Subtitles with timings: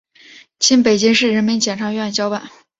[0.57, 2.49] 经北京市人民检察院交办